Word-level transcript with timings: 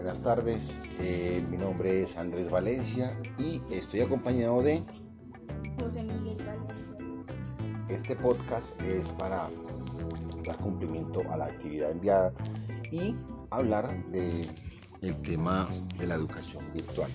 tardes. 0.00 0.78
Eh, 0.98 1.44
mi 1.50 1.56
nombre 1.56 2.02
es 2.02 2.16
Andrés 2.16 2.50
Valencia 2.50 3.16
y 3.38 3.60
estoy 3.70 4.00
acompañado 4.00 4.62
de 4.62 4.82
José 5.78 6.02
Miguel 6.02 6.38
Valencia. 6.38 7.06
este 7.88 8.16
podcast 8.16 8.80
es 8.80 9.08
para 9.12 9.50
dar 10.44 10.56
cumplimiento 10.56 11.20
a 11.30 11.36
la 11.36 11.46
actividad 11.46 11.90
enviada 11.90 12.32
y 12.90 13.14
hablar 13.50 13.94
de 14.10 14.46
el 15.02 15.22
tema 15.22 15.68
de 15.98 16.06
la 16.06 16.14
educación 16.14 16.64
virtual. 16.72 17.10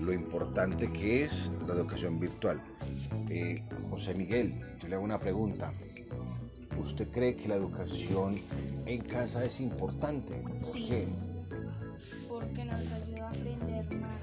Lo 0.00 0.12
importante 0.12 0.90
que 0.92 1.24
es 1.24 1.50
la 1.68 1.74
educación 1.74 2.18
virtual. 2.18 2.60
Eh, 3.28 3.62
José 3.90 4.14
Miguel, 4.14 4.58
yo 4.80 4.88
le 4.88 4.94
hago 4.94 5.04
una 5.04 5.20
pregunta. 5.20 5.72
¿Usted 6.80 7.10
cree 7.10 7.36
que 7.36 7.48
la 7.48 7.54
educación 7.54 8.40
en 8.86 9.00
casa 9.02 9.44
es 9.44 9.60
importante? 9.60 10.34
¿Por 10.60 10.72
Sí. 10.72 10.86
qué? 10.88 11.06
Porque 12.28 12.64
nos 12.64 12.80
ayuda 12.92 13.26
a 13.26 13.28
aprender 13.28 13.84
más. 14.00 14.22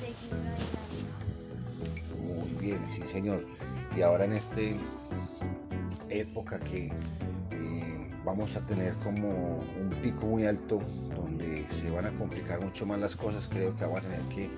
Seguir 0.00 0.34
adelante. 0.34 0.96
Muy 2.26 2.50
bien, 2.60 2.80
sí 2.86 3.02
señor. 3.06 3.44
Y 3.96 4.02
ahora 4.02 4.24
en 4.24 4.32
esta 4.32 4.60
época 6.08 6.58
que 6.58 6.86
eh, 7.50 8.08
vamos 8.24 8.56
a 8.56 8.66
tener 8.66 8.94
como 8.96 9.58
un 9.80 9.90
pico 10.02 10.26
muy 10.26 10.46
alto 10.46 10.80
donde 11.14 11.66
se 11.70 11.90
van 11.90 12.06
a 12.06 12.12
complicar 12.12 12.60
mucho 12.62 12.86
más 12.86 12.98
las 12.98 13.16
cosas, 13.16 13.48
creo 13.48 13.74
que 13.76 13.84
vamos 13.84 14.00
a 14.00 14.02
tener 14.02 14.20
que 14.34 14.50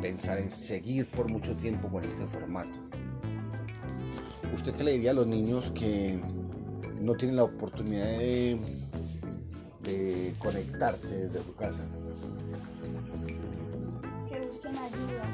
pensar 0.00 0.38
en 0.38 0.50
seguir 0.50 1.08
por 1.08 1.28
mucho 1.28 1.54
tiempo 1.56 1.88
con 1.88 2.04
este 2.04 2.24
formato. 2.26 2.78
¿Usted 4.54 4.74
qué 4.74 4.84
le 4.84 4.92
diría 4.92 5.10
a 5.10 5.14
los 5.14 5.26
niños 5.26 5.72
que 5.72 6.20
no 7.04 7.14
tienen 7.14 7.36
la 7.36 7.44
oportunidad 7.44 8.06
de, 8.06 8.58
de 9.82 10.34
conectarse 10.38 11.28
desde 11.28 11.44
su 11.44 11.54
casa? 11.54 11.80
Que 14.28 14.40
busquen 14.46 14.76
ayuda. 14.78 15.24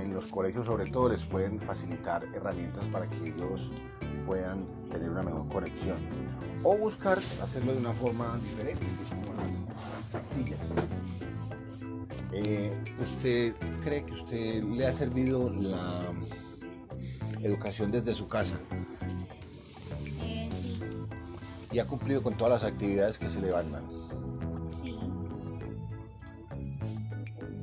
en 0.00 0.14
los 0.14 0.26
colegios 0.26 0.66
sobre 0.66 0.86
todo 0.86 1.08
les 1.08 1.26
pueden 1.26 1.58
facilitar 1.58 2.22
herramientas 2.32 2.86
para 2.88 3.08
que 3.08 3.16
ellos 3.28 3.70
puedan 4.24 4.60
tener 4.88 5.10
una 5.10 5.24
mejor 5.24 5.48
conexión 5.48 5.98
o 6.62 6.76
buscar 6.76 7.18
hacerlo 7.42 7.72
de 7.72 7.78
una 7.78 7.92
forma 7.92 8.38
diferente 8.38 8.84
como 9.10 9.34
las, 9.34 9.50
las 9.50 10.08
cartillas. 10.12 10.60
Eh, 12.32 12.72
¿Usted 13.00 13.54
cree 13.82 14.06
que 14.06 14.12
usted 14.14 14.62
le 14.62 14.86
ha 14.86 14.92
servido 14.92 15.50
la 15.50 16.02
educación 17.42 17.90
desde 17.90 18.14
su 18.14 18.28
casa 18.28 18.54
y 21.72 21.78
ha 21.78 21.86
cumplido 21.86 22.22
con 22.22 22.36
todas 22.36 22.62
las 22.62 22.70
actividades 22.70 23.18
que 23.18 23.30
se 23.30 23.40
le 23.40 23.50
mandan? 23.50 23.82
sí. 24.68 24.98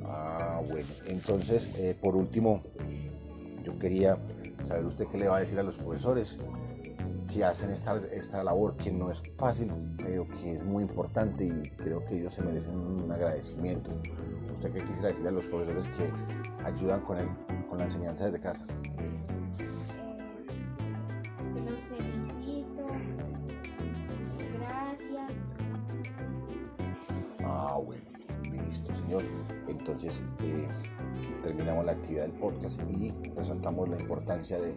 Ah, 0.04 0.60
bueno. 0.68 0.88
Entonces, 1.06 1.70
eh, 1.76 1.96
por 2.00 2.16
último, 2.16 2.62
yo 3.62 3.78
quería 3.78 4.18
saber 4.60 4.84
usted 4.84 5.06
qué 5.06 5.18
le 5.18 5.28
va 5.28 5.36
a 5.36 5.40
decir 5.40 5.58
a 5.58 5.62
los 5.62 5.76
profesores 5.76 6.38
que 7.32 7.44
hacen 7.44 7.70
esta, 7.70 8.00
esta 8.12 8.42
labor 8.42 8.76
que 8.76 8.90
no 8.90 9.10
es 9.10 9.22
fácil, 9.38 9.70
pero 9.96 10.26
que 10.28 10.52
es 10.52 10.64
muy 10.64 10.82
importante 10.82 11.44
y 11.44 11.70
creo 11.76 12.04
que 12.04 12.16
ellos 12.16 12.34
se 12.34 12.42
merecen 12.42 12.76
un 12.76 13.10
agradecimiento. 13.10 13.90
¿Usted 14.52 14.72
qué 14.72 14.84
quisiera 14.84 15.08
decirle 15.08 15.28
a 15.28 15.32
los 15.32 15.44
profesores 15.44 15.88
que 15.88 16.10
ayudan 16.64 17.00
con, 17.02 17.18
el, 17.18 17.28
con 17.68 17.78
la 17.78 17.84
enseñanza 17.84 18.24
desde 18.24 18.40
casa? 18.40 18.66
Bueno, 27.82 28.04
listo, 28.66 28.94
señor. 28.94 29.22
Entonces, 29.68 30.22
eh, 30.42 30.66
terminamos 31.42 31.84
la 31.84 31.92
actividad 31.92 32.22
del 32.22 32.32
podcast 32.32 32.80
y 32.88 33.10
resaltamos 33.34 33.88
la 33.88 34.00
importancia 34.00 34.60
de 34.60 34.74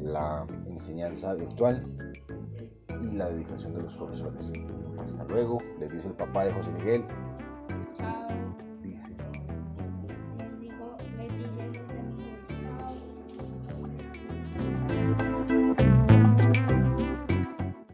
la 0.00 0.46
enseñanza 0.66 1.34
virtual 1.34 1.84
y 3.00 3.10
la 3.12 3.28
dedicación 3.30 3.74
de 3.74 3.82
los 3.82 3.94
profesores. 3.96 4.50
Hasta 4.98 5.24
luego, 5.24 5.58
les 5.78 5.92
dice 5.92 6.08
el 6.08 6.14
papá 6.14 6.44
de 6.44 6.52
José 6.52 6.70
Miguel. 6.72 7.04